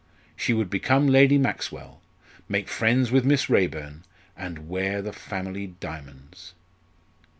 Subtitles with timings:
[0.35, 2.01] She would become Lady Maxwell,
[2.49, 4.01] make friends with Miss Raeburn,
[4.35, 6.55] and wear the family diamonds!